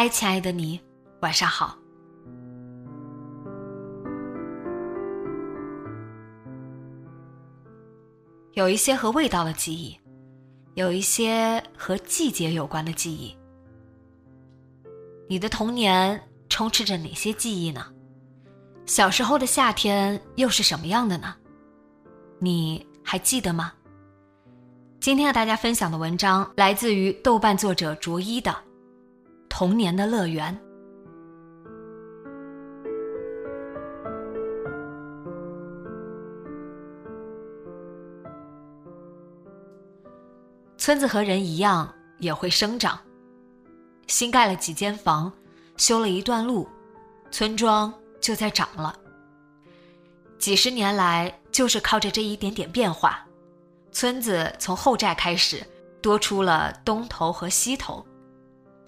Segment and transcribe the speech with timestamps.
[0.00, 0.80] 嗨，亲爱的你，
[1.22, 1.76] 晚上好。
[8.52, 9.98] 有一些和味道的记忆，
[10.74, 13.36] 有一些和季节有关的记忆。
[15.28, 17.84] 你的童年充斥着哪些记忆呢？
[18.86, 21.34] 小时候的夏天又是什么样的呢？
[22.38, 23.72] 你还记得吗？
[25.00, 28.67] 今天和大家分享的文章来自于豆瓣作者卓一的。
[29.58, 30.56] 童年的乐园。
[40.76, 42.96] 村子和人一样也会生长。
[44.06, 45.32] 新盖了几间房，
[45.76, 46.68] 修了一段路，
[47.32, 48.94] 村庄就在长了。
[50.38, 53.26] 几十年来，就是靠着这一点点变化，
[53.90, 55.66] 村子从后寨开始
[56.00, 58.06] 多出了东头和西头。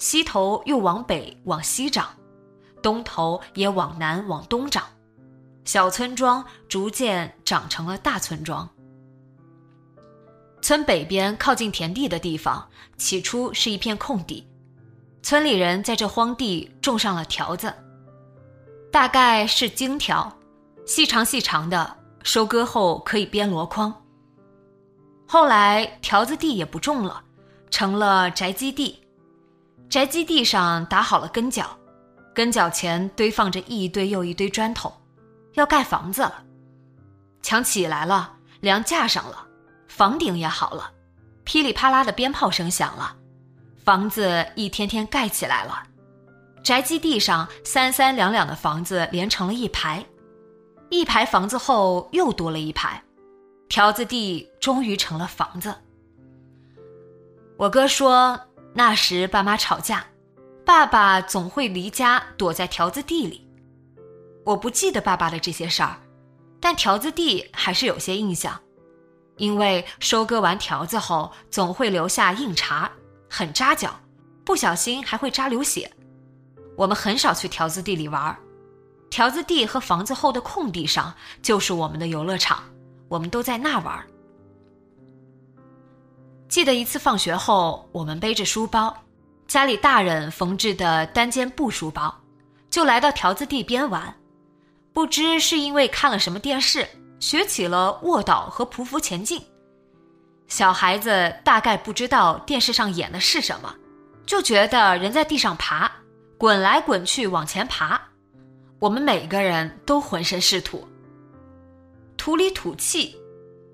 [0.01, 2.09] 西头又往北往西长，
[2.83, 4.83] 东头也往南往东长，
[5.67, 8.67] 小村庄逐渐长成了大村庄。
[10.63, 12.67] 村北边靠近田地的地方，
[12.97, 14.49] 起初是一片空地，
[15.23, 17.71] 村里人在这荒地种上了条子，
[18.91, 20.35] 大概是荆条，
[20.87, 23.95] 细长细长的，收割后可以编箩筐。
[25.29, 27.23] 后来条子地也不种了，
[27.71, 28.99] 成了宅基地。
[29.89, 31.77] 宅基地上打好了根脚，
[32.33, 34.93] 根脚前堆放着一堆又一堆砖头，
[35.55, 36.45] 要盖房子了。
[37.43, 39.47] 墙起来了，梁架上了，
[39.89, 40.93] 房顶也好了，
[41.43, 43.17] 噼里啪啦的鞭炮声响了，
[43.85, 45.83] 房子一天天盖起来了。
[46.63, 50.05] 宅基地上三三两两的房子连成了一排，
[50.91, 53.03] 一排房子后又多了一排，
[53.69, 55.75] 条子地终于成了房子。
[57.57, 58.39] 我哥说。
[58.73, 60.05] 那时爸妈吵架，
[60.65, 63.47] 爸爸总会离家躲在条子地里。
[64.45, 65.97] 我不记得爸爸的这些事儿，
[66.61, 68.59] 但条子地还是有些印象，
[69.37, 72.91] 因为收割完条子后总会留下硬茬，
[73.29, 73.99] 很扎脚，
[74.45, 75.91] 不小心还会扎流血。
[76.77, 78.37] 我们很少去条子地里玩，
[79.11, 82.63] 条子地和房子后的空地上就是我们的游乐场，
[83.09, 84.07] 我们都在那玩。
[86.51, 88.93] 记得一次放学后，我们背着书包，
[89.47, 92.13] 家里大人缝制的单肩布书包，
[92.69, 94.13] 就来到条子地边玩。
[94.93, 96.85] 不知是因为看了什么电视，
[97.21, 99.41] 学起了卧倒和匍匐前进。
[100.49, 103.73] 小孩子大概不知道电视上演的是什么，
[104.27, 105.89] 就觉得人在地上爬，
[106.37, 108.01] 滚来滚去往前爬。
[108.81, 110.85] 我们每个人都浑身是土，
[112.17, 113.17] 土里土气。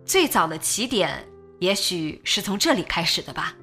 [0.05, 1.26] 最早的起点。
[1.58, 3.55] 也许是从这里开始的吧。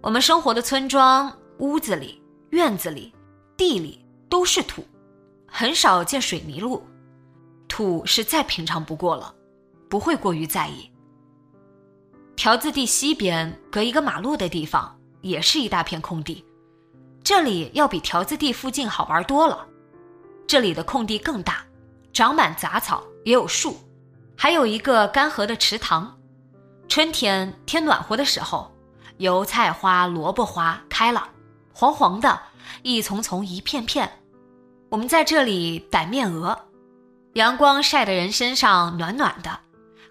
[0.00, 3.12] 我们生活的村庄，屋子里、院子里、
[3.56, 4.84] 地里都是土，
[5.46, 6.86] 很少见水泥路。
[7.68, 9.34] 土是再平常不过了，
[9.88, 10.90] 不会过于在意。
[12.34, 16.44] 条子地西边隔一个马路的地方，也是一大片空地，
[17.22, 19.66] 这里要比条子地附近好玩多了。
[20.46, 21.64] 这里的空地更大，
[22.12, 23.76] 长满杂草，也有树，
[24.36, 26.18] 还有一个干涸的池塘。
[26.90, 28.68] 春天天暖和的时候，
[29.18, 31.28] 油菜花、萝卜花开了，
[31.72, 32.42] 黄黄的，
[32.82, 34.10] 一丛丛，一片片。
[34.88, 36.66] 我们在这里逮面鹅，
[37.34, 39.56] 阳光晒得人身上暖暖的，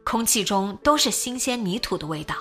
[0.06, 2.34] 空气中都是新鲜泥土的味道。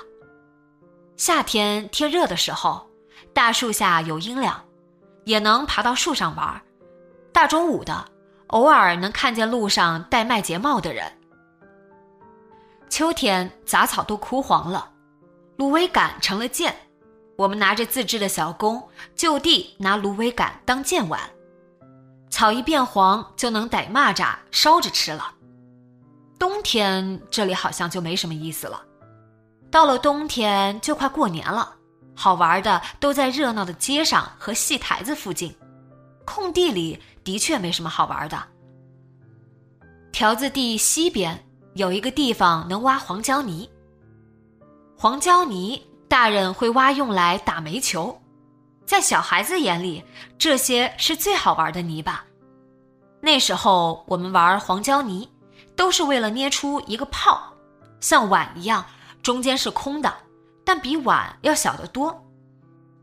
[1.17, 2.89] 夏天天热的时候，
[3.35, 4.65] 大树下有阴凉，
[5.25, 6.63] 也能爬到树上玩。
[7.33, 8.05] 大中午的，
[8.47, 11.18] 偶尔能看见路上戴麦秸帽的人。
[12.89, 14.91] 秋天杂草都枯黄了，
[15.57, 16.75] 芦苇杆成了剑，
[17.37, 18.83] 我们拿着自制的小弓，
[19.15, 21.21] 就地拿芦苇杆当剑玩。
[22.31, 25.35] 草一变黄，就能逮蚂蚱烧着吃了。
[26.39, 28.83] 冬天这里好像就没什么意思了。
[29.71, 31.75] 到了冬天就快过年了，
[32.15, 35.55] 好玩的都在热闹的街上和戏台子附近，
[36.25, 38.43] 空地里的确没什么好玩的。
[40.13, 41.48] 条子地西边
[41.79, 43.71] 有一个地方能挖黄胶泥，
[44.99, 48.21] 黄胶泥大人会挖用来打煤球，
[48.85, 50.03] 在小孩子眼里
[50.37, 52.25] 这些是最好玩的泥巴。
[53.21, 55.29] 那时候我们玩黄胶泥，
[55.77, 57.41] 都是为了捏出一个泡，
[58.01, 58.85] 像碗一样。
[59.23, 60.13] 中间是空的，
[60.65, 62.25] 但比碗要小得多。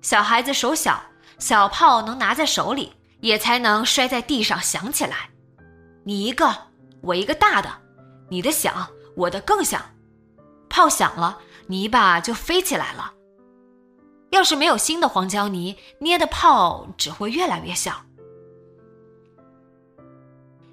[0.01, 1.01] 小孩子手小，
[1.39, 2.91] 小泡能拿在手里，
[3.21, 5.29] 也才能摔在地上响起来。
[6.03, 6.53] 你一个，
[7.01, 7.69] 我一个大的，
[8.29, 9.81] 你的响，我的更响。
[10.69, 13.13] 炮响了，泥巴就飞起来了。
[14.31, 18.01] 要是没有新的黄胶泥，捏的炮只会越来越小。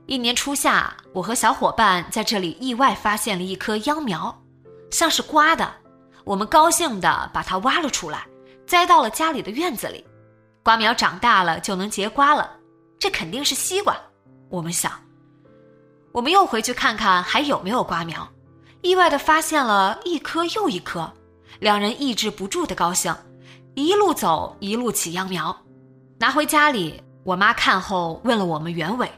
[0.07, 4.37] 一年初夏，我和小伙伴在这里意外发现了一棵秧苗。
[4.91, 5.73] 像是瓜的，
[6.25, 8.27] 我们高兴地把它挖了出来，
[8.67, 10.05] 栽到了家里的院子里。
[10.65, 12.51] 瓜苗长大了就能结瓜了，
[12.99, 13.97] 这肯定是西瓜。
[14.49, 14.93] 我们想，
[16.13, 18.29] 我们又回去看看还有没有瓜苗，
[18.83, 21.11] 意外地发现了一颗又一颗，
[21.59, 23.15] 两人抑制不住的高兴，
[23.75, 25.57] 一路走一路起秧苗，
[26.19, 27.03] 拿回家里。
[27.25, 29.09] 我妈看后问了我们原委，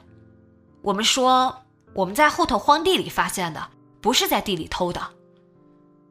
[0.82, 1.62] 我们说
[1.94, 3.66] 我们在后头荒地里发现的，
[4.02, 5.00] 不是在地里偷的。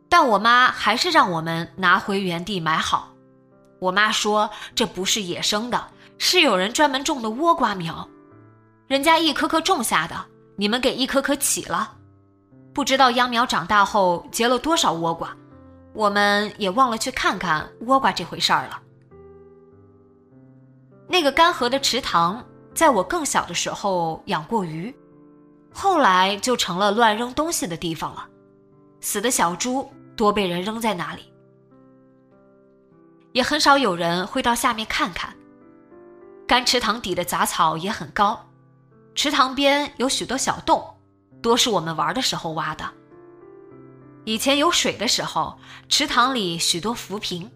[0.10, 3.10] 但我妈还是让我们拿回原地埋好。
[3.80, 5.88] 我妈说这不是野生的，
[6.18, 8.10] 是有人专门种的倭瓜苗，
[8.88, 11.98] 人家一颗颗种下的，你们给一颗颗起了。
[12.74, 15.36] 不知道秧苗长大后结了多少倭瓜，
[15.94, 18.82] 我们也忘了去看看倭瓜这回事儿了。
[21.08, 24.96] 那个干涸的池塘，在我更小的时候养过鱼，
[25.74, 28.28] 后来就成了乱扔东西的地方了，
[29.02, 29.90] 死的小猪。
[30.16, 31.24] 多被人扔在那里，
[33.32, 35.36] 也很少有人会到下面看看。
[36.48, 38.40] 干池塘底的杂草也很高，
[39.16, 40.84] 池塘边有许多小洞，
[41.42, 42.90] 多是我们玩的时候挖的。
[44.26, 45.58] 以前有水的时候，
[45.90, 47.52] 池塘里许多浮萍，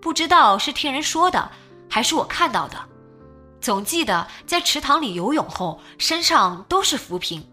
[0.00, 1.50] 不知道是听人说的，
[1.88, 2.76] 还是我看到的。
[3.60, 7.46] 总记得在池塘里游泳后，身上都是浮萍。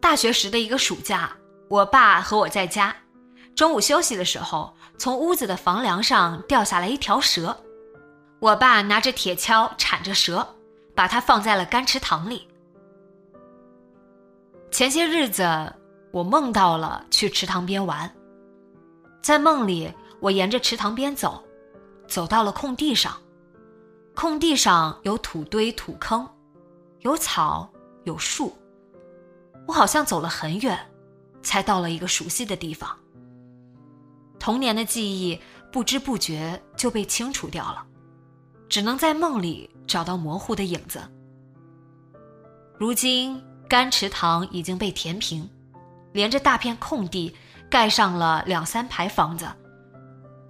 [0.00, 1.32] 大学时的一个暑假。
[1.68, 2.94] 我爸和我在家，
[3.56, 7.58] 中午休息的时候，从屋子的房梁上掉下来一条蛇。
[8.38, 10.55] 我爸拿着铁锹铲着蛇，
[10.96, 12.48] 把它放在了干池塘里。
[14.72, 15.44] 前些日子，
[16.10, 18.12] 我梦到了去池塘边玩，
[19.22, 21.44] 在梦里，我沿着池塘边走，
[22.08, 23.16] 走到了空地上，
[24.16, 26.28] 空地上有土堆、土坑，
[27.02, 27.70] 有草，
[28.02, 28.56] 有树。
[29.68, 30.76] 我好像走了很远。
[31.42, 32.90] 才到了一个熟悉的地方。
[34.36, 37.86] 童年的记忆不知不觉就被清除掉了，
[38.68, 41.00] 只能在梦里找到模糊的影子。
[42.78, 45.48] 如今干池塘已经被填平，
[46.12, 47.34] 连着大片空地
[47.70, 49.46] 盖上了两三排房子，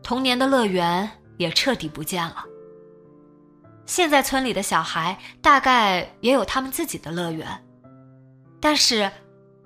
[0.03, 2.45] 童年的乐园也彻底不见了。
[3.87, 7.47] 现在村里的小孩大概也有他们自己的乐园，
[8.61, 9.11] 但是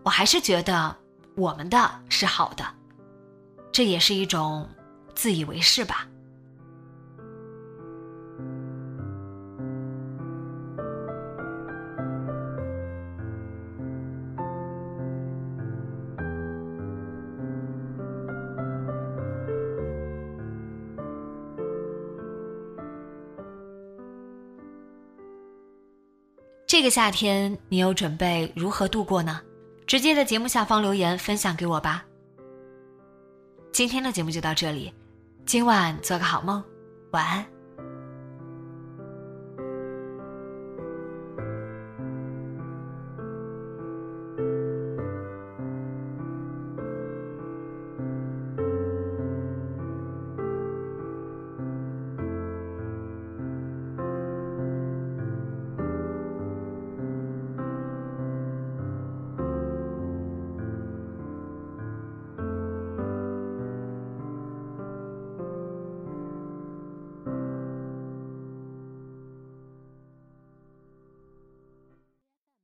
[0.02, 0.96] 我还是觉得。
[1.36, 2.64] 我们的是好的，
[3.72, 4.68] 这也是一种
[5.14, 6.06] 自以为是吧。
[26.70, 29.40] 这个夏天，你又准备如何度过呢？
[29.88, 32.04] 直接在节目下方留言分享给我吧。
[33.72, 34.94] 今天的节目就到这里，
[35.44, 36.62] 今晚做个好梦，
[37.10, 37.44] 晚安。